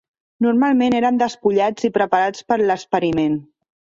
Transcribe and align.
Normalment 0.45 0.95
eren 0.99 1.19
despullats 1.19 1.85
i 1.89 1.93
preparats 1.99 2.47
per 2.49 2.57
a 2.61 2.65
l'experiment. 2.71 3.39